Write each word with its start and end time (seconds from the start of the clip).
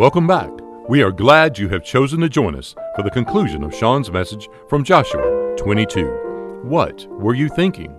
Welcome 0.00 0.26
back. 0.26 0.48
We 0.88 1.02
are 1.02 1.12
glad 1.12 1.58
you 1.58 1.68
have 1.68 1.84
chosen 1.84 2.20
to 2.20 2.28
join 2.30 2.56
us 2.56 2.74
for 2.96 3.02
the 3.02 3.10
conclusion 3.10 3.62
of 3.62 3.74
Sean's 3.74 4.10
message 4.10 4.48
from 4.66 4.82
Joshua 4.82 5.54
22. 5.58 6.62
What 6.62 7.06
were 7.10 7.34
you 7.34 7.50
thinking? 7.50 7.94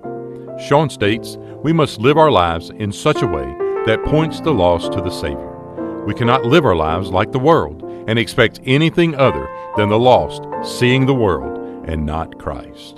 Sean 0.67 0.89
states, 0.89 1.37
We 1.61 1.71
must 1.71 1.99
live 1.99 2.17
our 2.17 2.31
lives 2.31 2.71
in 2.71 2.91
such 2.91 3.21
a 3.21 3.27
way 3.27 3.45
that 3.85 4.03
points 4.03 4.39
the 4.39 4.51
lost 4.51 4.93
to 4.93 5.01
the 5.01 5.11
Savior. 5.11 6.03
We 6.03 6.15
cannot 6.15 6.43
live 6.43 6.65
our 6.65 6.75
lives 6.75 7.12
like 7.12 7.31
the 7.31 7.37
world 7.37 7.83
and 8.08 8.18
expect 8.18 8.62
anything 8.63 9.13
other 9.13 9.47
than 9.78 9.90
the 9.90 9.99
lost 9.99 10.42
seeing 10.63 11.06
the 11.06 11.13
world 11.13 11.88
and 11.88 12.04
not 12.04 12.40
Christ. 12.40 12.97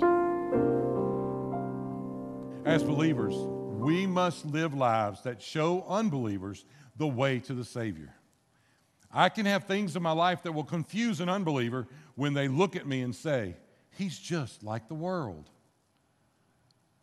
As 2.64 2.82
believers, 2.82 3.34
we 3.36 4.06
must 4.06 4.46
live 4.46 4.72
lives 4.72 5.20
that 5.24 5.42
show 5.42 5.84
unbelievers 5.90 6.64
the 6.96 7.06
way 7.06 7.38
to 7.40 7.52
the 7.52 7.66
Savior. 7.66 8.14
I 9.14 9.28
can 9.28 9.46
have 9.46 9.64
things 9.64 9.94
in 9.94 10.02
my 10.02 10.12
life 10.12 10.42
that 10.42 10.52
will 10.52 10.64
confuse 10.64 11.20
an 11.20 11.28
unbeliever 11.28 11.86
when 12.16 12.34
they 12.34 12.48
look 12.48 12.74
at 12.74 12.86
me 12.86 13.00
and 13.00 13.14
say, 13.14 13.54
He's 13.96 14.18
just 14.18 14.64
like 14.64 14.88
the 14.88 14.94
world. 14.94 15.48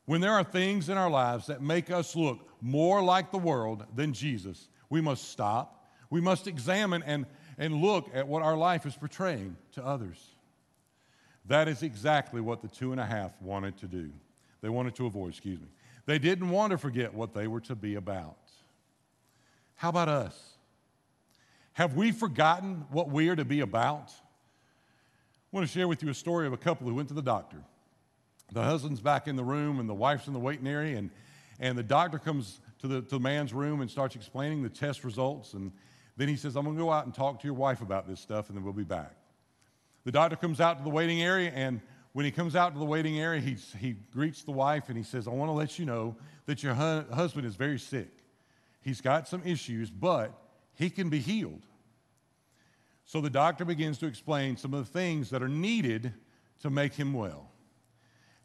When 0.06 0.20
there 0.20 0.34
are 0.34 0.44
things 0.44 0.90
in 0.90 0.98
our 0.98 1.10
lives 1.10 1.48
that 1.48 1.62
make 1.62 1.90
us 1.90 2.18
look 2.18 2.46
more 2.60 3.02
like 3.02 3.32
the 3.32 3.38
world 3.38 3.86
than 3.96 4.12
Jesus, 4.12 4.68
we 4.90 5.00
must 5.00 5.30
stop. 5.30 5.90
We 6.10 6.20
must 6.20 6.48
examine 6.48 7.02
and, 7.04 7.26
and 7.58 7.82
look 7.82 8.10
at 8.14 8.28
what 8.28 8.44
our 8.44 8.58
life 8.58 8.86
is 8.86 8.94
portraying 8.94 9.56
to 9.74 9.86
others. 9.86 10.18
That 11.46 11.70
is 11.70 11.82
exactly 11.82 12.42
what 12.42 12.62
the 12.62 12.68
two 12.68 12.92
and 12.92 13.00
a 13.00 13.06
half 13.06 13.32
wanted 13.42 13.78
to 13.78 13.88
do. 13.88 14.12
They 14.62 14.70
wanted 14.70 14.96
to 14.96 15.06
avoid, 15.06 15.30
excuse 15.30 15.62
me. 15.62 15.68
They 16.06 16.20
didn't 16.20 16.50
want 16.50 16.72
to 16.72 16.78
forget 16.78 17.14
what 17.14 17.34
they 17.34 17.48
were 17.48 17.62
to 17.62 17.76
be 17.76 17.96
about. 17.96 18.38
How 19.76 19.90
about 19.90 20.10
us? 20.10 20.51
Have 21.74 21.96
we 21.96 22.12
forgotten 22.12 22.86
what 22.92 23.10
we 23.10 23.30
are 23.30 23.36
to 23.36 23.46
be 23.46 23.62
about? 23.62 24.12
I 24.12 25.56
want 25.56 25.68
to 25.68 25.72
share 25.72 25.88
with 25.88 26.04
you 26.04 26.10
a 26.10 26.14
story 26.14 26.48
of 26.48 26.54
a 26.54 26.58
couple 26.58 26.88
who 26.88 26.96
went 26.96 27.08
to 27.10 27.14
the 27.14 27.22
doctor. 27.22 27.64
The 28.52 28.64
husband's 28.64 29.00
back 29.00 29.28
in 29.28 29.36
the 29.36 29.44
room 29.44 29.80
and 29.80 29.88
the 29.88 29.94
wife's 29.94 30.28
in 30.28 30.34
the 30.34 30.40
waiting 30.40 30.68
area, 30.68 30.98
and, 30.98 31.10
and 31.60 31.78
the 31.78 31.84
doctor 31.84 32.20
comes 32.20 32.60
to 32.80 32.88
the, 32.88 33.02
to 33.02 33.10
the 33.10 33.20
man's 33.20 33.54
room 33.54 33.82
and 33.82 33.90
starts 33.90 34.16
explaining 34.16 34.64
the 34.64 34.70
test 34.70 35.04
results. 35.04 35.54
And 35.54 35.72
then 36.18 36.28
he 36.28 36.36
says, 36.36 36.56
I'm 36.58 36.66
going 36.66 36.76
to 36.76 36.82
go 36.84 36.92
out 36.92 37.06
and 37.06 37.14
talk 37.14 37.40
to 37.42 37.48
your 37.48 37.54
wife 37.54 37.82
about 37.82 38.08
this 38.08 38.20
stuff, 38.20 38.50
and 38.50 38.58
then 38.58 38.64
we'll 38.64 38.74
be 38.74 38.84
back. 38.84 39.16
The 40.04 40.12
doctor 40.12 40.36
comes 40.36 40.60
out 40.60 40.78
to 40.78 40.84
the 40.84 40.90
waiting 40.90 41.22
area, 41.22 41.52
and 41.54 41.80
when 42.14 42.26
he 42.26 42.32
comes 42.32 42.56
out 42.56 42.74
to 42.74 42.80
the 42.80 42.86
waiting 42.86 43.20
area, 43.20 43.40
he, 43.40 43.56
he 43.80 43.96
greets 44.12 44.44
the 44.44 44.52
wife 44.52 44.90
and 44.90 44.98
he 44.98 45.04
says, 45.04 45.28
I 45.28 45.32
want 45.32 45.50
to 45.50 45.54
let 45.54 45.80
you 45.80 45.86
know 45.86 46.16
that 46.46 46.62
your 46.62 46.74
hu- 46.74 47.06
husband 47.14 47.46
is 47.46 47.56
very 47.56 47.80
sick. 47.80 48.10
He's 48.82 49.00
got 49.00 49.28
some 49.28 49.42
issues, 49.46 49.90
but 49.90 50.34
he 50.82 50.90
can 50.90 51.10
be 51.10 51.20
healed. 51.20 51.62
So 53.06 53.22
the 53.22 53.30
doctor 53.30 53.66
begins 53.66 54.00
to 54.00 54.08
explain 54.08 54.58
some 54.58 54.74
of 54.74 54.84
the 54.84 54.92
things 54.92 55.30
that 55.30 55.44
are 55.44 55.48
needed 55.48 56.12
to 56.62 56.72
make 56.72 56.96
him 56.96 57.14
well. 57.14 57.52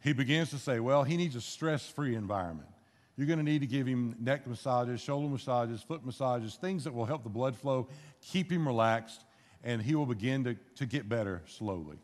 He 0.05 0.13
begins 0.13 0.51
to 0.51 0.59
say, 0.59 0.79
well, 0.79 1.03
he 1.03 1.17
needs 1.17 1.35
a 1.35 1.41
stress 1.41 1.89
free 1.89 2.15
environment. 2.15 2.69
You're 3.17 3.27
going 3.27 3.39
to 3.39 3.45
need 3.45 3.61
to 3.61 3.67
give 3.67 3.87
him 3.87 4.15
neck 4.21 4.47
massages, 4.47 5.01
shoulder 5.01 5.29
massages, 5.29 5.83
foot 5.83 6.05
massages, 6.05 6.57
things 6.57 6.85
that 6.85 6.93
will 6.93 7.07
help 7.07 7.23
the 7.23 7.31
blood 7.31 7.57
flow, 7.57 7.89
keep 8.21 8.53
him 8.53 8.67
relaxed, 8.67 9.25
and 9.65 9.81
he 9.81 9.95
will 9.95 10.05
begin 10.05 10.45
to, 10.45 10.57
to 10.75 10.85
get 10.85 11.09
better 11.09 11.43
slowly. 11.47 11.97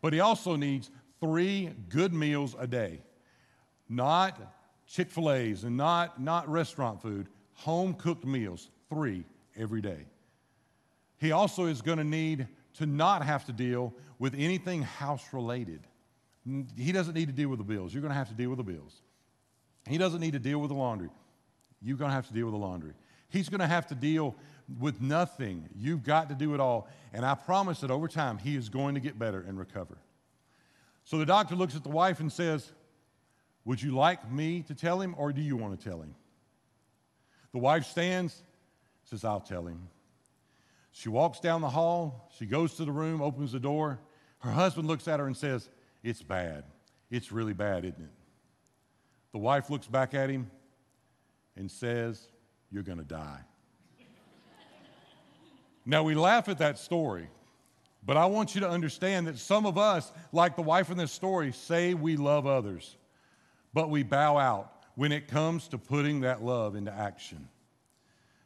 But 0.00 0.14
he 0.14 0.20
also 0.20 0.56
needs 0.56 0.90
three 1.20 1.74
good 1.90 2.14
meals 2.14 2.56
a 2.58 2.66
day, 2.66 3.00
not 3.90 4.40
Chick 4.86 5.10
fil 5.10 5.30
A's 5.30 5.64
and 5.64 5.76
not, 5.76 6.22
not 6.22 6.48
restaurant 6.48 7.02
food, 7.02 7.28
home 7.52 7.92
cooked 7.92 8.24
meals, 8.24 8.70
three 8.88 9.24
every 9.56 9.80
day. 9.80 10.06
He 11.18 11.32
also 11.32 11.66
is 11.66 11.82
going 11.82 11.98
to 11.98 12.04
need 12.04 12.48
to 12.74 12.86
not 12.86 13.24
have 13.24 13.46
to 13.46 13.52
deal 13.52 13.94
with 14.18 14.34
anything 14.36 14.82
house 14.82 15.24
related. 15.32 15.80
He 16.76 16.92
doesn't 16.92 17.14
need 17.14 17.26
to 17.26 17.32
deal 17.32 17.48
with 17.48 17.58
the 17.58 17.64
bills. 17.64 17.94
You're 17.94 18.02
going 18.02 18.12
to 18.12 18.18
have 18.18 18.28
to 18.28 18.34
deal 18.34 18.50
with 18.50 18.58
the 18.58 18.64
bills. 18.64 19.00
He 19.88 19.98
doesn't 19.98 20.20
need 20.20 20.32
to 20.32 20.38
deal 20.38 20.58
with 20.58 20.70
the 20.70 20.76
laundry. 20.76 21.10
You're 21.82 21.96
going 21.96 22.10
to 22.10 22.14
have 22.14 22.26
to 22.28 22.34
deal 22.34 22.46
with 22.46 22.54
the 22.54 22.58
laundry. 22.58 22.92
He's 23.28 23.48
going 23.48 23.60
to 23.60 23.66
have 23.66 23.86
to 23.88 23.94
deal 23.94 24.34
with 24.78 25.00
nothing. 25.00 25.68
You've 25.76 26.02
got 26.02 26.28
to 26.30 26.34
do 26.34 26.54
it 26.54 26.60
all. 26.60 26.88
And 27.12 27.24
I 27.24 27.34
promise 27.34 27.80
that 27.80 27.90
over 27.90 28.08
time, 28.08 28.38
he 28.38 28.56
is 28.56 28.68
going 28.68 28.94
to 28.94 29.00
get 29.00 29.18
better 29.18 29.44
and 29.46 29.58
recover. 29.58 29.98
So 31.04 31.18
the 31.18 31.26
doctor 31.26 31.54
looks 31.54 31.76
at 31.76 31.82
the 31.82 31.90
wife 31.90 32.20
and 32.20 32.32
says, 32.32 32.72
Would 33.64 33.82
you 33.82 33.94
like 33.94 34.30
me 34.30 34.62
to 34.62 34.74
tell 34.74 35.00
him 35.00 35.14
or 35.18 35.32
do 35.32 35.42
you 35.42 35.56
want 35.56 35.78
to 35.78 35.88
tell 35.88 36.00
him? 36.00 36.14
The 37.52 37.58
wife 37.58 37.84
stands, 37.84 38.42
says, 39.14 39.24
I'll 39.24 39.40
tell 39.40 39.66
him. 39.66 39.88
She 40.90 41.08
walks 41.08 41.40
down 41.40 41.60
the 41.60 41.68
hall. 41.68 42.30
She 42.36 42.46
goes 42.46 42.74
to 42.74 42.84
the 42.84 42.92
room, 42.92 43.22
opens 43.22 43.52
the 43.52 43.60
door. 43.60 44.00
Her 44.40 44.50
husband 44.50 44.88
looks 44.88 45.08
at 45.08 45.20
her 45.20 45.26
and 45.26 45.36
says, 45.36 45.68
It's 46.02 46.22
bad. 46.22 46.64
It's 47.10 47.30
really 47.30 47.52
bad, 47.52 47.84
isn't 47.84 48.00
it? 48.00 48.10
The 49.32 49.38
wife 49.38 49.70
looks 49.70 49.86
back 49.86 50.14
at 50.14 50.30
him 50.30 50.50
and 51.56 51.70
says, 51.70 52.28
You're 52.70 52.82
going 52.82 52.98
to 52.98 53.04
die. 53.04 53.40
now, 55.86 56.02
we 56.02 56.14
laugh 56.14 56.48
at 56.48 56.58
that 56.58 56.78
story, 56.78 57.28
but 58.04 58.16
I 58.16 58.26
want 58.26 58.54
you 58.54 58.60
to 58.62 58.68
understand 58.68 59.28
that 59.28 59.38
some 59.38 59.64
of 59.64 59.78
us, 59.78 60.12
like 60.32 60.56
the 60.56 60.62
wife 60.62 60.90
in 60.90 60.96
this 60.96 61.12
story, 61.12 61.52
say 61.52 61.94
we 61.94 62.16
love 62.16 62.46
others, 62.46 62.96
but 63.72 63.90
we 63.90 64.02
bow 64.02 64.38
out 64.38 64.72
when 64.96 65.12
it 65.12 65.28
comes 65.28 65.68
to 65.68 65.78
putting 65.78 66.20
that 66.20 66.42
love 66.42 66.74
into 66.76 66.92
action. 66.92 67.48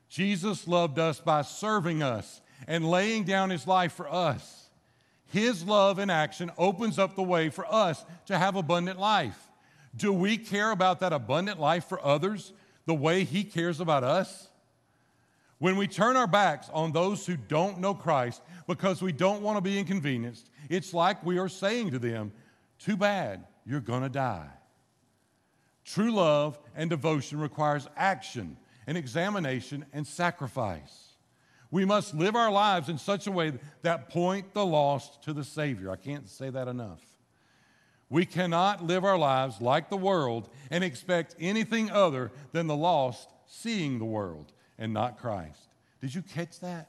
Jesus 0.09 0.67
loved 0.67 0.99
us 0.99 1.21
by 1.21 1.43
serving 1.43 2.03
us 2.03 2.41
and 2.67 2.89
laying 2.89 3.25
down 3.25 3.51
his 3.51 3.67
life 3.67 3.93
for 3.93 4.11
us. 4.11 4.69
His 5.27 5.65
love 5.65 5.99
in 5.99 6.09
action 6.09 6.51
opens 6.57 6.99
up 6.99 7.15
the 7.15 7.23
way 7.23 7.51
for 7.51 7.67
us 7.73 8.05
to 8.27 8.39
have 8.39 8.57
abundant 8.57 8.99
life. 8.99 9.39
Do 9.95 10.13
we 10.13 10.39
care 10.39 10.71
about 10.71 11.01
that 11.01 11.13
abundant 11.13 11.61
life 11.61 11.85
for 11.85 12.05
others 12.05 12.53
the 12.87 12.95
way 12.95 13.25
he 13.25 13.45
cares 13.45 13.81
about 13.81 14.05
us? 14.05 14.49
When 15.59 15.77
we 15.77 15.89
turn 15.89 16.17
our 16.17 16.27
backs 16.27 16.71
on 16.73 16.93
those 16.93 17.27
who 17.27 17.37
don't 17.37 17.81
know 17.81 17.93
Christ 17.93 18.41
because 18.67 19.03
we 19.03 19.13
don't 19.13 19.43
want 19.43 19.57
to 19.57 19.61
be 19.61 19.79
inconvenienced, 19.79 20.49
it's 20.71 20.95
like 20.95 21.25
we 21.25 21.39
are 21.39 21.49
saying 21.49 21.91
to 21.91 21.99
them, 21.99 22.33
Too 22.79 22.97
bad, 22.97 23.45
you're 23.67 23.81
going 23.81 24.03
to 24.03 24.09
die. 24.09 24.49
True 25.85 26.13
love 26.13 26.59
and 26.77 26.89
devotion 26.89 27.41
requires 27.41 27.89
action 27.97 28.57
and 28.89 28.97
examination 28.97 29.85
and 29.93 30.07
sacrifice. 30.07 31.09
We 31.71 31.85
must 31.85 32.15
live 32.15 32.35
our 32.35 32.51
lives 32.51 32.89
in 32.89 32.97
such 32.97 33.27
a 33.27 33.31
way 33.31 33.53
that 33.83 34.09
point 34.09 34.55
the 34.55 34.65
lost 34.65 35.23
to 35.25 35.35
the 35.35 35.45
Savior. 35.45 35.91
I 35.91 35.97
can't 35.97 36.27
say 36.27 36.49
that 36.49 36.69
enough. 36.69 37.03
We 38.09 38.25
cannot 38.25 38.83
live 38.83 39.05
our 39.05 39.19
lives 39.19 39.61
like 39.61 39.91
the 39.91 39.99
world 39.99 40.49
and 40.71 40.83
expect 40.83 41.37
anything 41.39 41.91
other 41.91 42.33
than 42.53 42.67
the 42.67 42.75
lost 42.75 43.29
seeing 43.47 43.99
the 43.99 44.07
world 44.07 44.55
and 44.79 44.95
not 44.95 45.19
Christ. 45.19 45.69
Did 46.01 46.15
you 46.15 46.23
catch 46.23 46.59
that? 46.61 46.89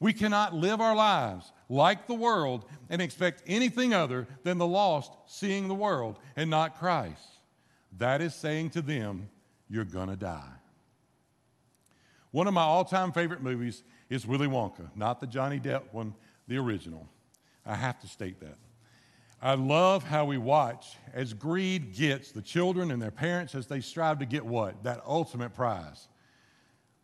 We 0.00 0.12
cannot 0.12 0.52
live 0.52 0.82
our 0.82 0.94
lives 0.94 1.50
like 1.70 2.06
the 2.06 2.12
world 2.12 2.66
and 2.90 3.00
expect 3.00 3.42
anything 3.46 3.94
other 3.94 4.26
than 4.42 4.58
the 4.58 4.66
lost 4.66 5.10
seeing 5.24 5.68
the 5.68 5.74
world 5.74 6.18
and 6.36 6.50
not 6.50 6.78
Christ. 6.78 7.40
That 7.96 8.20
is 8.20 8.34
saying 8.34 8.70
to 8.70 8.82
them, 8.82 9.30
You're 9.70 9.86
going 9.86 10.10
to 10.10 10.16
die. 10.16 10.52
One 12.34 12.48
of 12.48 12.54
my 12.54 12.62
all 12.62 12.84
time 12.84 13.12
favorite 13.12 13.44
movies 13.44 13.84
is 14.10 14.26
Willy 14.26 14.48
Wonka, 14.48 14.88
not 14.96 15.20
the 15.20 15.26
Johnny 15.28 15.60
Depp 15.60 15.82
one, 15.92 16.16
the 16.48 16.56
original. 16.56 17.08
I 17.64 17.76
have 17.76 18.00
to 18.00 18.08
state 18.08 18.40
that. 18.40 18.56
I 19.40 19.54
love 19.54 20.02
how 20.02 20.24
we 20.24 20.36
watch 20.36 20.96
as 21.12 21.32
greed 21.32 21.94
gets 21.94 22.32
the 22.32 22.42
children 22.42 22.90
and 22.90 23.00
their 23.00 23.12
parents 23.12 23.54
as 23.54 23.68
they 23.68 23.80
strive 23.80 24.18
to 24.18 24.26
get 24.26 24.44
what? 24.44 24.82
That 24.82 25.00
ultimate 25.06 25.54
prize. 25.54 26.08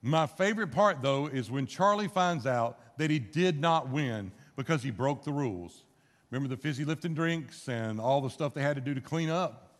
My 0.02 0.26
favorite 0.26 0.72
part, 0.72 1.00
though, 1.00 1.28
is 1.28 1.48
when 1.48 1.68
Charlie 1.68 2.08
finds 2.08 2.44
out 2.44 2.98
that 2.98 3.08
he 3.08 3.20
did 3.20 3.60
not 3.60 3.88
win 3.88 4.32
because 4.56 4.82
he 4.82 4.90
broke 4.90 5.22
the 5.22 5.30
rules. 5.30 5.84
Remember 6.32 6.52
the 6.52 6.60
fizzy 6.60 6.84
lifting 6.84 7.14
drinks 7.14 7.68
and 7.68 8.00
all 8.00 8.20
the 8.20 8.30
stuff 8.30 8.52
they 8.52 8.62
had 8.62 8.74
to 8.74 8.82
do 8.82 8.94
to 8.94 9.00
clean 9.00 9.30
up? 9.30 9.76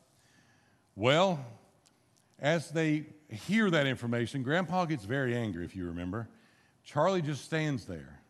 Well, 0.95 1.45
as 2.41 2.71
they 2.71 3.07
hear 3.29 3.71
that 3.71 3.87
information, 3.87 4.43
Grandpa 4.43 4.87
gets 4.87 5.05
very 5.05 5.37
angry, 5.37 5.65
if 5.65 5.77
you 5.77 5.87
remember. 5.87 6.29
Charlie 6.83 7.23
just 7.23 7.45
stands 7.45 7.85
there. 7.85 8.21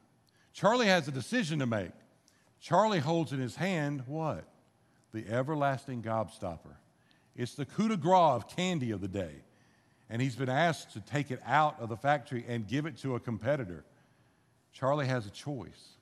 Charlie 0.52 0.86
has 0.86 1.08
a 1.08 1.12
decision 1.12 1.60
to 1.60 1.66
make. 1.66 1.92
Charlie 2.60 2.98
holds 2.98 3.32
in 3.32 3.38
his 3.38 3.56
hand 3.56 4.02
what? 4.06 4.44
The 5.12 5.26
everlasting 5.28 6.02
gobstopper. 6.02 6.76
It's 7.36 7.54
the 7.54 7.64
coup 7.64 7.88
de 7.88 7.96
grace 7.96 8.34
of 8.34 8.48
candy 8.48 8.90
of 8.90 9.00
the 9.00 9.08
day 9.08 9.42
and 10.10 10.20
he's 10.20 10.34
been 10.34 10.48
asked 10.48 10.92
to 10.92 11.00
take 11.00 11.30
it 11.30 11.40
out 11.46 11.80
of 11.80 11.88
the 11.88 11.96
factory 11.96 12.44
and 12.48 12.66
give 12.66 12.84
it 12.84 12.98
to 12.98 13.14
a 13.14 13.20
competitor. 13.20 13.84
Charlie 14.72 15.06
has 15.06 15.24
a 15.24 15.30
choice. 15.30 15.94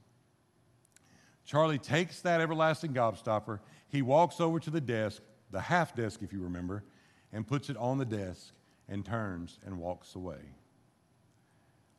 Charlie 1.44 1.78
takes 1.78 2.22
that 2.22 2.40
everlasting 2.40 2.94
gobstopper, 2.94 3.60
he 3.88 4.02
walks 4.02 4.40
over 4.40 4.58
to 4.60 4.70
the 4.70 4.80
desk, 4.80 5.22
the 5.50 5.60
half 5.60 5.94
desk, 5.94 6.20
if 6.22 6.32
you 6.32 6.42
remember, 6.42 6.84
and 7.32 7.46
puts 7.46 7.70
it 7.70 7.76
on 7.76 7.98
the 7.98 8.04
desk 8.04 8.52
and 8.88 9.04
turns 9.04 9.58
and 9.64 9.78
walks 9.78 10.14
away. 10.14 10.54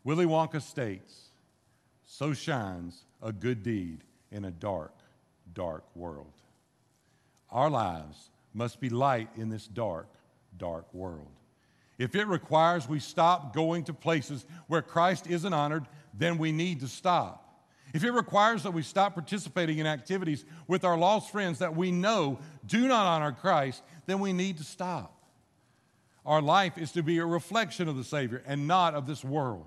Willy 0.03 0.25
Wonka 0.25 0.61
states, 0.61 1.29
so 2.05 2.33
shines 2.33 3.05
a 3.21 3.31
good 3.31 3.63
deed 3.63 4.03
in 4.31 4.45
a 4.45 4.51
dark, 4.51 4.93
dark 5.53 5.83
world. 5.95 6.33
Our 7.51 7.69
lives 7.69 8.29
must 8.53 8.79
be 8.79 8.89
light 8.89 9.29
in 9.35 9.49
this 9.49 9.67
dark, 9.67 10.07
dark 10.57 10.91
world. 10.93 11.27
If 11.97 12.15
it 12.15 12.27
requires 12.27 12.87
we 12.87 12.99
stop 12.99 13.53
going 13.53 13.83
to 13.85 13.93
places 13.93 14.45
where 14.67 14.81
Christ 14.81 15.27
isn't 15.27 15.53
honored, 15.53 15.85
then 16.13 16.37
we 16.37 16.51
need 16.51 16.79
to 16.79 16.87
stop. 16.87 17.45
If 17.93 18.03
it 18.03 18.11
requires 18.11 18.63
that 18.63 18.71
we 18.71 18.83
stop 18.83 19.15
participating 19.15 19.79
in 19.79 19.87
activities 19.87 20.45
with 20.67 20.83
our 20.83 20.97
lost 20.97 21.31
friends 21.31 21.59
that 21.59 21.75
we 21.75 21.91
know 21.91 22.39
do 22.65 22.87
not 22.87 23.05
honor 23.05 23.31
Christ, 23.31 23.83
then 24.05 24.19
we 24.19 24.31
need 24.31 24.57
to 24.57 24.63
stop. 24.63 25.18
Our 26.25 26.41
life 26.41 26.77
is 26.77 26.91
to 26.93 27.03
be 27.03 27.17
a 27.19 27.25
reflection 27.25 27.87
of 27.87 27.95
the 27.95 28.03
Savior 28.03 28.43
and 28.45 28.67
not 28.67 28.93
of 28.93 29.07
this 29.07 29.23
world. 29.23 29.65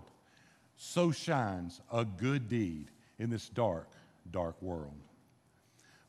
So 0.77 1.11
shines 1.11 1.81
a 1.93 2.05
good 2.05 2.49
deed 2.49 2.91
in 3.19 3.31
this 3.31 3.49
dark, 3.49 3.89
dark 4.31 4.61
world. 4.61 4.97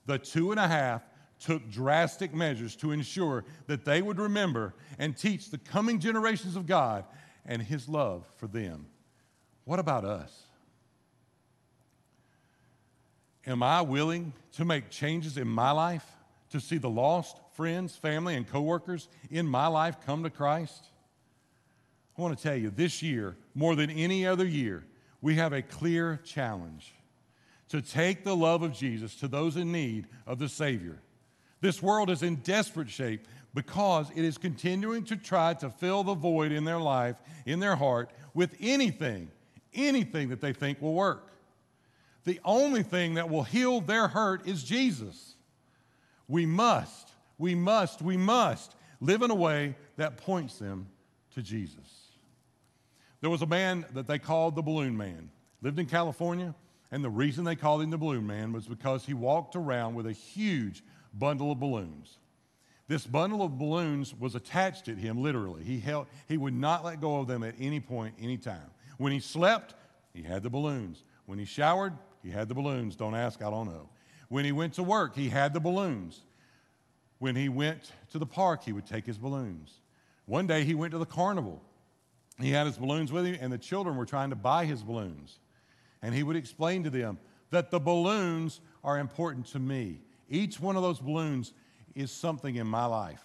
The 0.05 0.17
two 0.17 0.51
and 0.51 0.59
a 0.59 0.67
half 0.67 1.01
took 1.39 1.69
drastic 1.69 2.33
measures 2.33 2.75
to 2.77 2.91
ensure 2.91 3.43
that 3.67 3.85
they 3.85 4.01
would 4.01 4.19
remember 4.19 4.73
and 4.97 5.15
teach 5.15 5.49
the 5.49 5.57
coming 5.57 5.99
generations 5.99 6.55
of 6.55 6.65
God 6.65 7.05
and 7.45 7.61
His 7.61 7.89
love 7.89 8.25
for 8.37 8.47
them. 8.47 8.85
What 9.65 9.79
about 9.79 10.05
us? 10.05 10.43
Am 13.45 13.61
I 13.61 13.81
willing 13.81 14.33
to 14.53 14.63
make 14.63 14.89
changes 14.89 15.37
in 15.37 15.47
my 15.47 15.71
life 15.71 16.05
to 16.53 16.59
see 16.59 16.77
the 16.77 16.89
lost, 16.89 17.35
friends, 17.55 17.95
family, 17.95 18.35
and 18.35 18.47
coworkers 18.47 19.09
in 19.31 19.47
my 19.47 19.65
life 19.65 19.97
come 20.05 20.21
to 20.21 20.29
Christ? 20.29 20.85
I 22.15 22.21
want 22.21 22.37
to 22.37 22.43
tell 22.43 22.55
you, 22.55 22.69
this 22.69 23.01
year, 23.01 23.35
more 23.55 23.75
than 23.75 23.89
any 23.89 24.27
other 24.27 24.45
year, 24.45 24.85
we 25.19 25.33
have 25.35 25.51
a 25.51 25.63
clear 25.63 26.19
challenge 26.23 26.93
to 27.69 27.81
take 27.81 28.23
the 28.23 28.35
love 28.35 28.61
of 28.61 28.71
Jesus 28.71 29.15
to 29.15 29.27
those 29.27 29.57
in 29.57 29.71
need 29.71 30.05
of 30.27 30.37
the 30.37 30.47
Savior. 30.47 31.01
This 31.59 31.81
world 31.81 32.11
is 32.11 32.21
in 32.21 32.35
desperate 32.35 32.89
shape 32.89 33.27
because 33.55 34.11
it 34.15 34.23
is 34.23 34.37
continuing 34.37 35.03
to 35.05 35.15
try 35.15 35.55
to 35.55 35.71
fill 35.71 36.03
the 36.03 36.13
void 36.13 36.51
in 36.51 36.65
their 36.65 36.79
life, 36.79 37.15
in 37.47 37.59
their 37.59 37.75
heart, 37.75 38.11
with 38.35 38.55
anything, 38.59 39.31
anything 39.73 40.29
that 40.29 40.39
they 40.39 40.53
think 40.53 40.79
will 40.83 40.93
work. 40.93 41.31
The 42.25 42.39
only 42.45 42.83
thing 42.83 43.15
that 43.15 43.27
will 43.27 43.43
heal 43.43 43.81
their 43.81 44.07
hurt 44.07 44.47
is 44.47 44.63
Jesus. 44.63 45.32
We 46.27 46.45
must, 46.45 47.11
we 47.37 47.55
must, 47.55 48.01
we 48.01 48.17
must 48.17 48.75
live 49.01 49.21
in 49.21 49.31
a 49.31 49.35
way 49.35 49.75
that 49.97 50.17
points 50.17 50.57
them 50.57 50.87
to 51.35 51.41
Jesus. 51.41 52.09
There 53.21 53.29
was 53.29 53.41
a 53.41 53.47
man 53.47 53.85
that 53.93 54.07
they 54.07 54.19
called 54.19 54.55
the 54.55 54.61
Balloon 54.61 54.97
Man, 54.97 55.29
lived 55.61 55.79
in 55.79 55.85
California, 55.85 56.53
and 56.91 57.03
the 57.03 57.09
reason 57.09 57.43
they 57.43 57.55
called 57.55 57.81
him 57.81 57.89
the 57.89 57.97
Balloon 57.97 58.27
Man 58.27 58.51
was 58.51 58.67
because 58.67 59.05
he 59.05 59.13
walked 59.13 59.55
around 59.55 59.95
with 59.95 60.07
a 60.07 60.11
huge 60.11 60.83
bundle 61.13 61.51
of 61.51 61.59
balloons. 61.59 62.17
This 62.87 63.07
bundle 63.07 63.41
of 63.41 63.57
balloons 63.57 64.13
was 64.13 64.35
attached 64.35 64.85
to 64.85 64.95
him 64.95 65.23
literally. 65.23 65.63
He, 65.63 65.79
held, 65.79 66.07
he 66.27 66.37
would 66.37 66.53
not 66.53 66.83
let 66.83 66.99
go 66.99 67.19
of 67.19 67.27
them 67.27 67.43
at 67.43 67.55
any 67.59 67.79
point, 67.79 68.15
any 68.19 68.37
time. 68.37 68.69
When 68.97 69.11
he 69.11 69.19
slept, 69.19 69.73
he 70.13 70.21
had 70.21 70.43
the 70.43 70.49
balloons. 70.49 71.03
When 71.25 71.39
he 71.39 71.45
showered, 71.45 71.93
he 72.21 72.29
had 72.29 72.49
the 72.49 72.55
balloons. 72.55 72.95
Don't 72.95 73.15
ask, 73.15 73.41
I 73.41 73.49
don't 73.49 73.67
know. 73.67 73.89
When 74.29 74.45
he 74.45 74.51
went 74.51 74.73
to 74.73 74.83
work, 74.83 75.15
he 75.15 75.29
had 75.29 75.53
the 75.53 75.59
balloons. 75.59 76.21
When 77.19 77.35
he 77.35 77.49
went 77.49 77.91
to 78.11 78.19
the 78.19 78.25
park, 78.25 78.63
he 78.63 78.73
would 78.73 78.85
take 78.85 79.05
his 79.05 79.17
balloons. 79.17 79.79
One 80.25 80.47
day 80.47 80.63
he 80.63 80.75
went 80.75 80.91
to 80.91 80.97
the 80.97 81.05
carnival. 81.05 81.61
He 82.39 82.51
had 82.51 82.65
his 82.65 82.77
balloons 82.77 83.11
with 83.11 83.25
him, 83.25 83.37
and 83.39 83.51
the 83.51 83.57
children 83.57 83.95
were 83.95 84.05
trying 84.05 84.31
to 84.31 84.35
buy 84.35 84.65
his 84.65 84.81
balloons. 84.83 85.39
And 86.01 86.13
he 86.13 86.23
would 86.23 86.35
explain 86.35 86.83
to 86.83 86.89
them 86.89 87.19
that 87.51 87.71
the 87.71 87.79
balloons 87.79 88.59
are 88.83 88.97
important 88.97 89.45
to 89.47 89.59
me. 89.59 90.01
Each 90.29 90.59
one 90.59 90.75
of 90.75 90.81
those 90.81 90.99
balloons 90.99 91.53
is 91.95 92.11
something 92.11 92.55
in 92.55 92.67
my 92.67 92.85
life. 92.85 93.23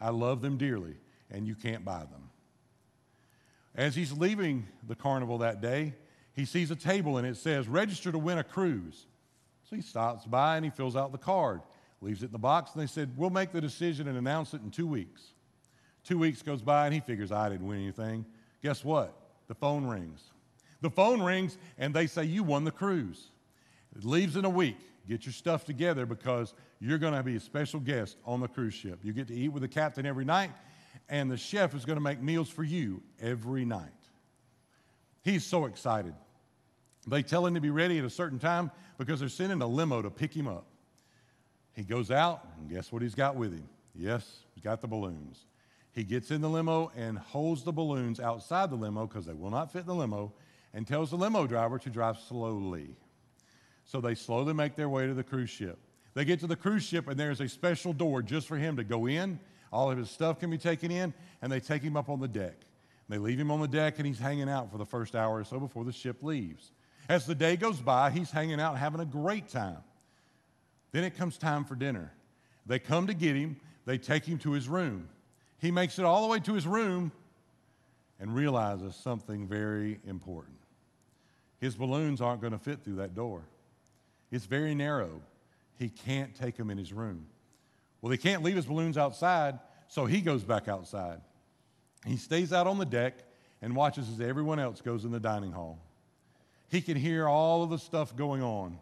I 0.00 0.10
love 0.10 0.42
them 0.42 0.58
dearly, 0.58 0.96
and 1.30 1.46
you 1.46 1.54
can't 1.54 1.84
buy 1.84 2.00
them. 2.00 2.30
As 3.74 3.94
he's 3.94 4.12
leaving 4.12 4.66
the 4.86 4.94
carnival 4.94 5.38
that 5.38 5.60
day, 5.60 5.94
he 6.34 6.44
sees 6.44 6.70
a 6.70 6.76
table 6.76 7.16
and 7.18 7.26
it 7.26 7.36
says, 7.36 7.68
Register 7.68 8.12
to 8.12 8.18
win 8.18 8.38
a 8.38 8.44
cruise. 8.44 9.06
So 9.72 9.76
he 9.76 9.82
stops 9.82 10.26
by 10.26 10.56
and 10.56 10.66
he 10.66 10.70
fills 10.70 10.96
out 10.96 11.12
the 11.12 11.18
card, 11.18 11.62
leaves 12.02 12.22
it 12.22 12.26
in 12.26 12.32
the 12.32 12.38
box, 12.38 12.72
and 12.74 12.82
they 12.82 12.86
said, 12.86 13.10
We'll 13.16 13.30
make 13.30 13.52
the 13.52 13.60
decision 13.62 14.06
and 14.06 14.18
announce 14.18 14.52
it 14.52 14.60
in 14.60 14.70
two 14.70 14.86
weeks. 14.86 15.22
Two 16.04 16.18
weeks 16.18 16.42
goes 16.42 16.60
by 16.60 16.84
and 16.84 16.92
he 16.92 17.00
figures, 17.00 17.32
I 17.32 17.48
didn't 17.48 17.66
win 17.66 17.80
anything. 17.80 18.26
Guess 18.62 18.84
what? 18.84 19.16
The 19.48 19.54
phone 19.54 19.86
rings. 19.86 20.20
The 20.82 20.90
phone 20.90 21.22
rings 21.22 21.56
and 21.78 21.94
they 21.94 22.06
say, 22.06 22.24
You 22.24 22.42
won 22.42 22.64
the 22.64 22.70
cruise. 22.70 23.30
It 23.96 24.04
leaves 24.04 24.36
in 24.36 24.44
a 24.44 24.50
week. 24.50 24.76
Get 25.08 25.24
your 25.24 25.32
stuff 25.32 25.64
together 25.64 26.04
because 26.04 26.52
you're 26.78 26.98
going 26.98 27.14
to 27.14 27.22
be 27.22 27.36
a 27.36 27.40
special 27.40 27.80
guest 27.80 28.18
on 28.26 28.40
the 28.40 28.48
cruise 28.48 28.74
ship. 28.74 28.98
You 29.02 29.14
get 29.14 29.28
to 29.28 29.34
eat 29.34 29.48
with 29.48 29.62
the 29.62 29.68
captain 29.68 30.04
every 30.04 30.26
night, 30.26 30.50
and 31.08 31.30
the 31.30 31.38
chef 31.38 31.74
is 31.74 31.86
going 31.86 31.96
to 31.96 32.02
make 32.02 32.20
meals 32.20 32.50
for 32.50 32.62
you 32.62 33.02
every 33.22 33.64
night. 33.64 33.88
He's 35.22 35.46
so 35.46 35.64
excited. 35.64 36.12
They 37.06 37.22
tell 37.22 37.44
him 37.46 37.54
to 37.54 37.60
be 37.60 37.70
ready 37.70 37.98
at 37.98 38.04
a 38.04 38.10
certain 38.10 38.38
time 38.38 38.70
because 38.98 39.20
they're 39.20 39.28
sending 39.28 39.60
a 39.60 39.66
limo 39.66 40.02
to 40.02 40.10
pick 40.10 40.32
him 40.32 40.46
up. 40.46 40.66
He 41.74 41.82
goes 41.82 42.10
out, 42.10 42.46
and 42.58 42.70
guess 42.70 42.92
what 42.92 43.02
he's 43.02 43.14
got 43.14 43.34
with 43.34 43.52
him? 43.52 43.68
Yes, 43.94 44.44
he's 44.54 44.62
got 44.62 44.80
the 44.80 44.86
balloons. 44.86 45.46
He 45.92 46.04
gets 46.04 46.30
in 46.30 46.40
the 46.40 46.48
limo 46.48 46.90
and 46.96 47.18
holds 47.18 47.64
the 47.64 47.72
balloons 47.72 48.20
outside 48.20 48.70
the 48.70 48.76
limo 48.76 49.06
because 49.06 49.26
they 49.26 49.34
will 49.34 49.50
not 49.50 49.72
fit 49.72 49.80
in 49.80 49.86
the 49.86 49.94
limo 49.94 50.32
and 50.72 50.86
tells 50.86 51.10
the 51.10 51.16
limo 51.16 51.46
driver 51.46 51.78
to 51.78 51.90
drive 51.90 52.18
slowly. 52.18 52.96
So 53.84 54.00
they 54.00 54.14
slowly 54.14 54.54
make 54.54 54.76
their 54.76 54.88
way 54.88 55.06
to 55.06 55.14
the 55.14 55.24
cruise 55.24 55.50
ship. 55.50 55.78
They 56.14 56.24
get 56.24 56.40
to 56.40 56.46
the 56.46 56.56
cruise 56.56 56.84
ship, 56.84 57.08
and 57.08 57.18
there's 57.18 57.40
a 57.40 57.48
special 57.48 57.92
door 57.92 58.22
just 58.22 58.46
for 58.46 58.56
him 58.56 58.76
to 58.76 58.84
go 58.84 59.06
in. 59.06 59.40
All 59.72 59.90
of 59.90 59.98
his 59.98 60.10
stuff 60.10 60.38
can 60.38 60.50
be 60.50 60.58
taken 60.58 60.90
in, 60.90 61.12
and 61.40 61.50
they 61.50 61.60
take 61.60 61.82
him 61.82 61.96
up 61.96 62.08
on 62.08 62.20
the 62.20 62.28
deck. 62.28 62.54
They 63.08 63.18
leave 63.18 63.40
him 63.40 63.50
on 63.50 63.60
the 63.60 63.68
deck, 63.68 63.98
and 63.98 64.06
he's 64.06 64.18
hanging 64.18 64.48
out 64.48 64.70
for 64.70 64.78
the 64.78 64.86
first 64.86 65.14
hour 65.14 65.40
or 65.40 65.44
so 65.44 65.58
before 65.58 65.84
the 65.84 65.92
ship 65.92 66.22
leaves. 66.22 66.70
As 67.12 67.26
the 67.26 67.34
day 67.34 67.56
goes 67.56 67.78
by, 67.78 68.10
he's 68.10 68.30
hanging 68.30 68.58
out, 68.58 68.78
having 68.78 69.02
a 69.02 69.04
great 69.04 69.46
time. 69.46 69.76
Then 70.92 71.04
it 71.04 71.14
comes 71.14 71.36
time 71.36 71.62
for 71.62 71.74
dinner. 71.74 72.10
They 72.64 72.78
come 72.78 73.06
to 73.06 73.12
get 73.12 73.36
him, 73.36 73.60
they 73.84 73.98
take 73.98 74.24
him 74.24 74.38
to 74.38 74.52
his 74.52 74.66
room. 74.66 75.10
He 75.58 75.70
makes 75.70 75.98
it 75.98 76.06
all 76.06 76.22
the 76.22 76.28
way 76.28 76.40
to 76.40 76.54
his 76.54 76.66
room 76.66 77.12
and 78.18 78.34
realizes 78.34 78.96
something 78.96 79.46
very 79.46 80.00
important. 80.06 80.56
His 81.60 81.74
balloons 81.74 82.22
aren't 82.22 82.40
going 82.40 82.54
to 82.54 82.58
fit 82.58 82.82
through 82.82 82.96
that 82.96 83.14
door. 83.14 83.42
It's 84.30 84.46
very 84.46 84.74
narrow. 84.74 85.20
He 85.78 85.90
can't 85.90 86.34
take 86.34 86.56
them 86.56 86.70
in 86.70 86.78
his 86.78 86.94
room. 86.94 87.26
Well, 88.00 88.10
he 88.10 88.16
can't 88.16 88.42
leave 88.42 88.56
his 88.56 88.64
balloons 88.64 88.96
outside, 88.96 89.58
so 89.86 90.06
he 90.06 90.22
goes 90.22 90.44
back 90.44 90.66
outside. 90.66 91.20
He 92.06 92.16
stays 92.16 92.54
out 92.54 92.66
on 92.66 92.78
the 92.78 92.86
deck 92.86 93.16
and 93.60 93.76
watches 93.76 94.08
as 94.08 94.22
everyone 94.22 94.58
else 94.58 94.80
goes 94.80 95.04
in 95.04 95.10
the 95.10 95.20
dining 95.20 95.52
hall. 95.52 95.78
He 96.72 96.80
can 96.80 96.96
hear 96.96 97.28
all 97.28 97.62
of 97.62 97.68
the 97.68 97.78
stuff 97.78 98.16
going 98.16 98.42
on, 98.42 98.78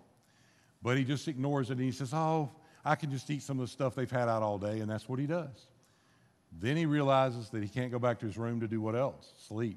but 0.80 0.96
he 0.96 1.02
just 1.02 1.26
ignores 1.26 1.70
it 1.70 1.72
and 1.72 1.80
he 1.80 1.90
says, 1.90 2.14
Oh, 2.14 2.52
I 2.84 2.94
can 2.94 3.10
just 3.10 3.28
eat 3.28 3.42
some 3.42 3.58
of 3.58 3.66
the 3.66 3.72
stuff 3.72 3.96
they've 3.96 4.08
had 4.08 4.28
out 4.28 4.44
all 4.44 4.58
day, 4.58 4.78
and 4.78 4.88
that's 4.88 5.08
what 5.08 5.18
he 5.18 5.26
does. 5.26 5.66
Then 6.56 6.76
he 6.76 6.86
realizes 6.86 7.50
that 7.50 7.64
he 7.64 7.68
can't 7.68 7.90
go 7.90 7.98
back 7.98 8.20
to 8.20 8.26
his 8.26 8.38
room 8.38 8.60
to 8.60 8.68
do 8.68 8.80
what 8.80 8.94
else? 8.94 9.32
Sleep. 9.48 9.76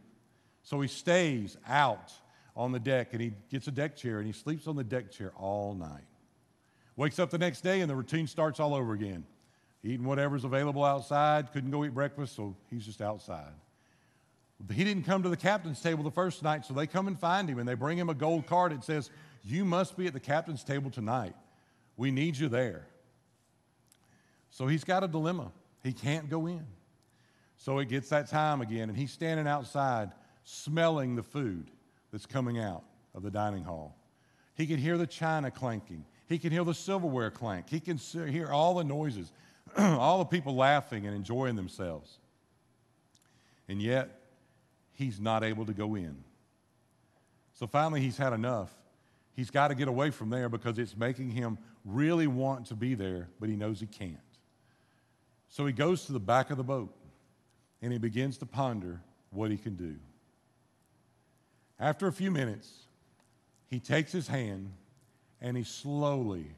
So 0.62 0.80
he 0.80 0.88
stays 0.88 1.58
out 1.68 2.14
on 2.56 2.72
the 2.72 2.80
deck 2.80 3.14
and 3.14 3.22
he 3.22 3.34
gets 3.50 3.68
a 3.68 3.72
deck 3.72 3.96
chair 3.96 4.20
and 4.20 4.28
he 4.28 4.32
sleeps 4.32 4.68
on 4.68 4.76
the 4.76 4.84
deck 4.84 5.12
chair 5.12 5.32
all 5.36 5.74
night. 5.74 6.06
Wakes 6.96 7.18
up 7.18 7.32
the 7.32 7.40
next 7.40 7.62
day 7.62 7.82
and 7.82 7.90
the 7.90 7.96
routine 7.96 8.28
starts 8.28 8.60
all 8.60 8.76
over 8.76 8.94
again. 8.94 9.26
Eating 9.84 10.06
whatever's 10.06 10.44
available 10.44 10.84
outside, 10.86 11.52
couldn't 11.52 11.72
go 11.72 11.84
eat 11.84 11.96
breakfast, 11.96 12.36
so 12.36 12.56
he's 12.70 12.86
just 12.86 13.02
outside. 13.02 13.54
He 14.72 14.84
didn't 14.84 15.04
come 15.04 15.24
to 15.24 15.30
the 15.30 15.38
captain's 15.38 15.82
table 15.82 16.04
the 16.04 16.12
first 16.12 16.42
night, 16.42 16.66
so 16.66 16.74
they 16.74 16.88
come 16.88 17.08
and 17.08 17.20
find 17.20 17.50
him 17.50 17.60
and 17.60 17.68
they 17.68 17.74
bring 17.74 17.98
him 17.98 18.10
a 18.10 18.14
gold 18.14 18.48
card. 18.48 18.72
It 18.72 18.84
says, 18.84 19.10
You 19.44 19.66
must 19.66 19.98
be 19.98 20.08
at 20.08 20.14
the 20.14 20.20
captain's 20.20 20.64
table 20.64 20.90
tonight. 20.90 21.36
We 21.98 22.12
need 22.12 22.38
you 22.38 22.48
there. 22.48 22.88
So 24.50 24.68
he's 24.68 24.84
got 24.84 25.04
a 25.04 25.08
dilemma. 25.08 25.52
He 25.84 25.92
can't 25.92 26.30
go 26.30 26.48
in. 26.48 26.66
So 27.58 27.80
it 27.80 27.90
gets 27.90 28.10
that 28.10 28.30
time 28.30 28.62
again, 28.62 28.90
and 28.90 28.98
he's 28.98 29.12
standing 29.12 29.48
outside 29.48 30.12
smelling 30.44 31.16
the 31.16 31.24
food 31.24 31.72
that's 32.12 32.26
coming 32.26 32.60
out 32.60 32.84
of 33.16 33.24
the 33.24 33.32
dining 33.32 33.64
hall. 33.64 33.98
He 34.56 34.68
can 34.68 34.78
hear 34.78 34.98
the 34.98 35.08
china 35.08 35.50
clanking. 35.50 36.06
He 36.28 36.38
can 36.38 36.52
hear 36.52 36.64
the 36.64 36.74
silverware 36.74 37.32
clank. 37.32 37.70
He 37.70 37.80
can 37.80 37.98
hear 37.98 38.50
all 38.50 38.76
the 38.76 38.84
noises, 38.84 39.32
all 39.78 40.20
the 40.20 40.26
people 40.26 40.56
laughing 40.56 41.06
and 41.06 41.16
enjoying 41.16 41.56
themselves. 41.56 42.20
And 43.68 43.82
yet, 43.82 44.23
he's 44.94 45.20
not 45.20 45.44
able 45.44 45.66
to 45.66 45.74
go 45.74 45.96
in. 45.96 46.24
So 47.54 47.68
finally, 47.68 48.02
he's 48.02 48.18
had 48.18 48.34
enough. 48.34 48.74
He's 49.36 49.50
got 49.50 49.70
to 49.70 49.76
get 49.76 49.88
away 49.88 50.12
from 50.12 50.30
there 50.30 50.50
because 50.50 50.78
it's 50.78 50.96
making 50.96 51.32
him 51.32 51.58
really 51.86 52.28
want 52.28 52.68
to 52.68 52.76
be 52.76 52.96
there, 52.96 53.30
but 53.40 53.50
he 53.50 53.56
knows 53.56 53.80
he 53.80 53.88
can't. 53.88 54.18
So 55.50 55.66
he 55.66 55.74
goes 55.74 56.06
to 56.06 56.14
the 56.14 56.20
back 56.20 56.50
of 56.50 56.58
the 56.58 56.64
boat 56.64 56.96
and 57.82 57.92
he 57.92 58.00
begins 58.00 58.38
to 58.40 58.46
ponder 58.46 59.02
what 59.32 59.52
he 59.52 59.58
can 59.58 59.76
do. 59.76 59.96
After 61.80 62.08
a 62.08 62.12
few 62.12 62.32
minutes, 62.32 62.72
he 63.70 63.80
takes 63.80 64.12
his 64.12 64.28
hand 64.28 64.72
and 65.42 65.58
he 65.58 65.64
slowly 65.64 66.56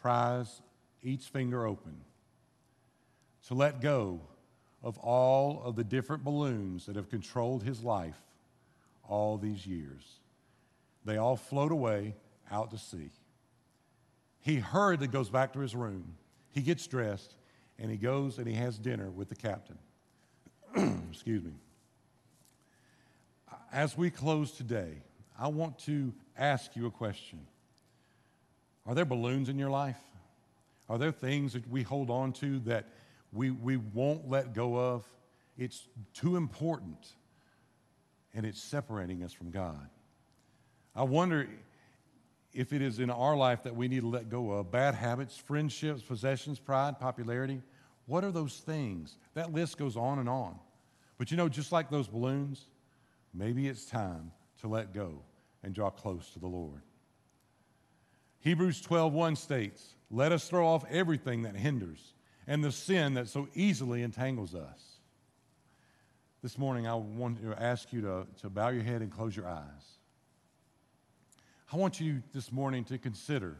pries 0.00 0.62
each 1.02 1.24
finger 1.24 1.66
open 1.66 1.96
to 3.48 3.54
let 3.54 3.80
go 3.80 4.20
of 4.86 4.98
all 4.98 5.62
of 5.64 5.74
the 5.74 5.82
different 5.82 6.22
balloons 6.22 6.86
that 6.86 6.94
have 6.94 7.10
controlled 7.10 7.64
his 7.64 7.82
life 7.82 8.14
all 9.08 9.36
these 9.36 9.66
years. 9.66 10.20
They 11.04 11.16
all 11.16 11.34
float 11.34 11.72
away 11.72 12.14
out 12.52 12.70
to 12.70 12.78
sea. 12.78 13.10
He 14.42 14.58
hurriedly 14.58 15.08
goes 15.08 15.28
back 15.28 15.54
to 15.54 15.58
his 15.58 15.74
room. 15.74 16.14
He 16.52 16.60
gets 16.60 16.86
dressed 16.86 17.34
and 17.80 17.90
he 17.90 17.96
goes 17.96 18.38
and 18.38 18.46
he 18.46 18.54
has 18.54 18.78
dinner 18.78 19.10
with 19.10 19.28
the 19.28 19.34
captain. 19.34 19.76
Excuse 21.10 21.42
me. 21.42 21.54
As 23.72 23.98
we 23.98 24.08
close 24.08 24.52
today, 24.52 25.02
I 25.36 25.48
want 25.48 25.80
to 25.80 26.12
ask 26.38 26.76
you 26.76 26.86
a 26.86 26.92
question. 26.92 27.40
Are 28.86 28.94
there 28.94 29.04
balloons 29.04 29.48
in 29.48 29.58
your 29.58 29.70
life? 29.70 29.98
Are 30.88 30.96
there 30.96 31.10
things 31.10 31.54
that 31.54 31.68
we 31.68 31.82
hold 31.82 32.08
on 32.08 32.32
to 32.34 32.60
that 32.60 32.86
we, 33.36 33.50
we 33.50 33.76
won't 33.76 34.28
let 34.28 34.54
go 34.54 34.76
of? 34.76 35.08
It's 35.56 35.86
too 36.14 36.36
important 36.36 37.14
and 38.34 38.44
it's 38.44 38.62
separating 38.62 39.22
us 39.22 39.32
from 39.32 39.50
God. 39.50 39.88
I 40.94 41.02
wonder 41.02 41.48
if 42.52 42.72
it 42.72 42.82
is 42.82 42.98
in 42.98 43.10
our 43.10 43.36
life 43.36 43.62
that 43.64 43.76
we 43.76 43.88
need 43.88 44.00
to 44.00 44.08
let 44.08 44.28
go 44.28 44.52
of 44.52 44.70
bad 44.70 44.94
habits, 44.94 45.36
friendships, 45.36 46.02
possessions, 46.02 46.58
pride, 46.58 46.98
popularity. 46.98 47.62
What 48.06 48.24
are 48.24 48.30
those 48.30 48.58
things? 48.58 49.18
That 49.34 49.52
list 49.52 49.78
goes 49.78 49.96
on 49.96 50.18
and 50.18 50.28
on. 50.28 50.58
But 51.18 51.30
you 51.30 51.36
know, 51.36 51.48
just 51.48 51.72
like 51.72 51.90
those 51.90 52.08
balloons, 52.08 52.66
maybe 53.34 53.68
it's 53.68 53.84
time 53.84 54.32
to 54.60 54.68
let 54.68 54.92
go 54.92 55.22
and 55.62 55.74
draw 55.74 55.90
close 55.90 56.30
to 56.30 56.38
the 56.38 56.46
Lord. 56.46 56.82
Hebrews 58.40 58.80
12:1 58.80 59.36
states, 59.36 59.96
"Let 60.10 60.32
us 60.32 60.48
throw 60.48 60.66
off 60.66 60.84
everything 60.90 61.42
that 61.42 61.56
hinders 61.56 62.14
and 62.46 62.62
the 62.62 62.72
sin 62.72 63.14
that 63.14 63.28
so 63.28 63.48
easily 63.54 64.02
entangles 64.02 64.54
us." 64.54 64.98
This 66.42 66.58
morning 66.58 66.86
I 66.86 66.94
want 66.94 67.42
to 67.42 67.60
ask 67.60 67.92
you 67.92 68.02
to, 68.02 68.26
to 68.42 68.50
bow 68.50 68.68
your 68.68 68.82
head 68.82 69.02
and 69.02 69.10
close 69.10 69.36
your 69.36 69.48
eyes. 69.48 69.98
I 71.72 71.76
want 71.76 71.98
you 71.98 72.22
this 72.32 72.52
morning 72.52 72.84
to 72.84 72.98
consider 72.98 73.56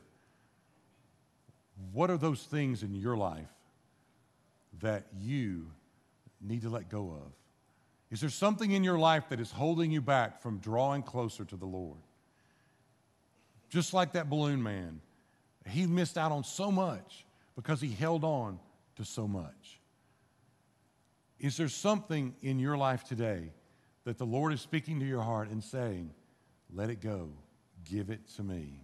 what 1.92 2.10
are 2.10 2.16
those 2.16 2.42
things 2.42 2.82
in 2.82 2.94
your 2.94 3.16
life 3.16 3.50
that 4.80 5.06
you 5.18 5.66
need 6.40 6.62
to 6.62 6.68
let 6.68 6.88
go 6.88 7.10
of? 7.10 7.32
Is 8.10 8.20
there 8.20 8.30
something 8.30 8.70
in 8.70 8.84
your 8.84 8.98
life 8.98 9.28
that 9.30 9.40
is 9.40 9.50
holding 9.50 9.90
you 9.90 10.00
back 10.00 10.40
from 10.40 10.58
drawing 10.58 11.02
closer 11.02 11.44
to 11.44 11.56
the 11.56 11.66
Lord? 11.66 11.98
Just 13.68 13.92
like 13.92 14.12
that 14.12 14.30
balloon 14.30 14.62
man, 14.62 15.00
he 15.68 15.86
missed 15.86 16.16
out 16.16 16.30
on 16.30 16.44
so 16.44 16.70
much 16.70 17.24
because 17.56 17.80
he 17.80 17.90
held 17.90 18.22
on 18.22 18.60
to 18.96 19.04
so 19.04 19.28
much. 19.28 19.80
Is 21.38 21.56
there 21.56 21.68
something 21.68 22.34
in 22.42 22.58
your 22.58 22.76
life 22.76 23.04
today 23.04 23.52
that 24.04 24.18
the 24.18 24.26
Lord 24.26 24.52
is 24.52 24.60
speaking 24.60 25.00
to 25.00 25.06
your 25.06 25.22
heart 25.22 25.48
and 25.50 25.62
saying, 25.62 26.10
let 26.72 26.90
it 26.90 27.00
go, 27.00 27.30
give 27.84 28.10
it 28.10 28.26
to 28.36 28.42
me? 28.42 28.80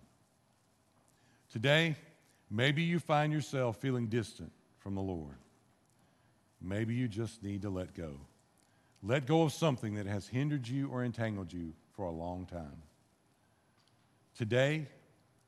Today, 1.51 1.97
maybe 2.51 2.83
you 2.83 2.99
find 2.99 3.33
yourself 3.33 3.79
feeling 3.79 4.07
distant 4.07 4.53
from 4.79 4.95
the 4.95 5.01
Lord. 5.01 5.37
Maybe 6.61 6.95
you 6.95 7.09
just 7.09 7.43
need 7.43 7.63
to 7.63 7.71
let 7.71 7.95
go. 7.95 8.13
Let 9.03 9.27
go 9.27 9.43
of 9.43 9.53
something 9.53 9.95
that 9.95 10.07
has 10.07 10.29
hindered 10.29 10.69
you 10.69 10.89
or 10.89 11.05
entangled 11.05 11.53
you 11.53 11.73
for 11.97 12.05
a 12.05 12.11
long 12.11 12.47
time. 12.47 12.83
Today, 14.37 14.87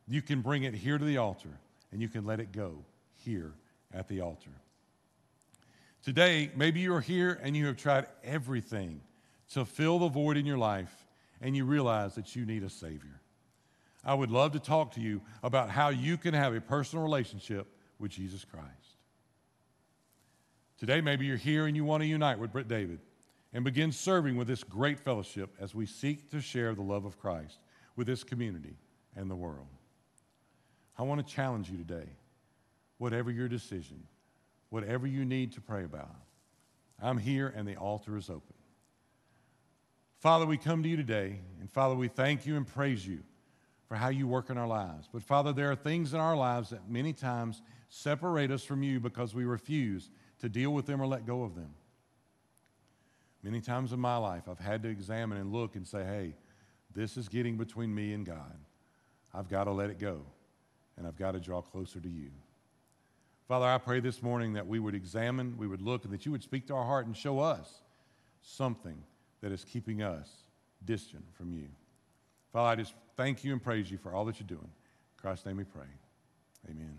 you 0.08 0.22
can 0.22 0.40
bring 0.40 0.64
it 0.64 0.74
here 0.74 0.98
to 0.98 1.04
the 1.04 1.18
altar 1.18 1.60
and 1.92 2.02
you 2.02 2.08
can 2.08 2.24
let 2.24 2.40
it 2.40 2.52
go 2.52 2.84
here 3.14 3.52
at 3.94 4.08
the 4.08 4.20
altar. 4.20 4.50
Today, 6.02 6.50
maybe 6.54 6.80
you're 6.80 7.00
here 7.00 7.40
and 7.42 7.56
you 7.56 7.66
have 7.66 7.76
tried 7.76 8.06
everything 8.22 9.00
to 9.52 9.64
fill 9.64 9.98
the 9.98 10.08
void 10.08 10.36
in 10.36 10.44
your 10.44 10.58
life 10.58 11.06
and 11.40 11.56
you 11.56 11.64
realize 11.64 12.14
that 12.16 12.36
you 12.36 12.44
need 12.44 12.62
a 12.62 12.68
Savior. 12.70 13.20
I 14.04 14.14
would 14.14 14.30
love 14.30 14.52
to 14.52 14.58
talk 14.58 14.92
to 14.92 15.00
you 15.00 15.22
about 15.42 15.70
how 15.70 15.88
you 15.88 16.18
can 16.18 16.34
have 16.34 16.54
a 16.54 16.60
personal 16.60 17.02
relationship 17.02 17.66
with 17.98 18.10
Jesus 18.10 18.44
Christ. 18.44 18.68
Today, 20.78 21.00
maybe 21.00 21.24
you're 21.24 21.36
here 21.36 21.66
and 21.66 21.74
you 21.74 21.84
want 21.84 22.02
to 22.02 22.06
unite 22.06 22.38
with 22.38 22.52
Britt 22.52 22.68
David 22.68 22.98
and 23.54 23.64
begin 23.64 23.92
serving 23.92 24.36
with 24.36 24.48
this 24.48 24.64
great 24.64 24.98
fellowship 24.98 25.54
as 25.60 25.74
we 25.74 25.86
seek 25.86 26.30
to 26.32 26.40
share 26.40 26.74
the 26.74 26.82
love 26.82 27.04
of 27.04 27.18
Christ 27.18 27.60
with 27.96 28.06
this 28.06 28.24
community 28.24 28.76
and 29.16 29.30
the 29.30 29.36
world. 29.36 29.68
I 30.98 31.02
want 31.02 31.26
to 31.26 31.34
challenge 31.34 31.70
you 31.70 31.78
today, 31.78 32.08
whatever 32.98 33.30
your 33.30 33.48
decision, 33.48 34.02
whatever 34.70 35.06
you 35.06 35.24
need 35.24 35.52
to 35.52 35.60
pray 35.60 35.84
about, 35.84 36.14
I'm 37.02 37.18
here 37.18 37.52
and 37.54 37.66
the 37.66 37.76
altar 37.76 38.16
is 38.16 38.30
open. 38.30 38.54
Father, 40.18 40.46
we 40.46 40.56
come 40.56 40.82
to 40.82 40.88
you 40.88 40.96
today, 40.96 41.40
and 41.60 41.70
Father, 41.70 41.94
we 41.94 42.08
thank 42.08 42.46
you 42.46 42.56
and 42.56 42.66
praise 42.66 43.06
you 43.06 43.18
for 43.88 43.96
how 43.96 44.08
you 44.08 44.26
work 44.26 44.48
in 44.48 44.56
our 44.56 44.66
lives. 44.66 45.08
But 45.12 45.22
Father, 45.22 45.52
there 45.52 45.70
are 45.70 45.76
things 45.76 46.14
in 46.14 46.20
our 46.20 46.36
lives 46.36 46.70
that 46.70 46.88
many 46.88 47.12
times 47.12 47.60
separate 47.90 48.50
us 48.50 48.64
from 48.64 48.82
you 48.82 49.00
because 49.00 49.34
we 49.34 49.44
refuse 49.44 50.10
to 50.40 50.48
deal 50.48 50.70
with 50.70 50.86
them 50.86 51.02
or 51.02 51.06
let 51.06 51.26
go 51.26 51.42
of 51.42 51.54
them. 51.54 51.74
Many 53.42 53.60
times 53.60 53.92
in 53.92 54.00
my 54.00 54.16
life, 54.16 54.48
I've 54.48 54.58
had 54.58 54.82
to 54.84 54.88
examine 54.88 55.36
and 55.36 55.52
look 55.52 55.76
and 55.76 55.86
say, 55.86 56.02
hey, 56.02 56.34
this 56.94 57.18
is 57.18 57.28
getting 57.28 57.58
between 57.58 57.94
me 57.94 58.14
and 58.14 58.24
God. 58.24 58.56
I've 59.34 59.50
got 59.50 59.64
to 59.64 59.72
let 59.72 59.90
it 59.90 59.98
go, 59.98 60.22
and 60.96 61.06
I've 61.06 61.16
got 61.16 61.32
to 61.32 61.40
draw 61.40 61.60
closer 61.60 62.00
to 62.00 62.08
you. 62.08 62.30
Father, 63.46 63.66
I 63.66 63.76
pray 63.76 64.00
this 64.00 64.22
morning 64.22 64.54
that 64.54 64.66
we 64.66 64.78
would 64.78 64.94
examine, 64.94 65.54
we 65.58 65.66
would 65.66 65.82
look, 65.82 66.04
and 66.04 66.12
that 66.14 66.24
you 66.24 66.32
would 66.32 66.42
speak 66.42 66.66
to 66.68 66.74
our 66.74 66.84
heart 66.84 67.06
and 67.06 67.14
show 67.14 67.40
us 67.40 67.82
something 68.40 68.96
that 69.42 69.52
is 69.52 69.64
keeping 69.64 70.02
us 70.02 70.28
distant 70.86 71.24
from 71.36 71.52
you. 71.52 71.68
Father, 72.52 72.68
I 72.68 72.74
just 72.74 72.94
thank 73.16 73.44
you 73.44 73.52
and 73.52 73.62
praise 73.62 73.90
you 73.90 73.98
for 73.98 74.14
all 74.14 74.24
that 74.24 74.40
you're 74.40 74.46
doing. 74.46 74.62
In 74.62 75.20
Christ's 75.20 75.44
name 75.44 75.58
we 75.58 75.64
pray. 75.64 75.86
Amen. 76.70 76.96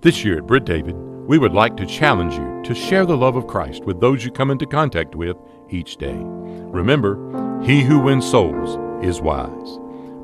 This 0.00 0.24
year 0.24 0.38
at 0.38 0.46
Britt 0.46 0.64
David, 0.64 0.96
we 0.96 1.38
would 1.38 1.52
like 1.52 1.76
to 1.76 1.86
challenge 1.86 2.34
you 2.34 2.62
to 2.64 2.74
share 2.74 3.06
the 3.06 3.16
love 3.16 3.36
of 3.36 3.46
Christ 3.46 3.84
with 3.84 4.00
those 4.00 4.24
you 4.24 4.32
come 4.32 4.50
into 4.50 4.66
contact 4.66 5.14
with 5.14 5.36
each 5.70 5.96
day. 5.96 6.18
Remember, 6.18 7.62
he 7.62 7.82
who 7.82 8.00
wins 8.00 8.28
souls 8.28 8.78
is 9.04 9.20
wise. 9.20 9.78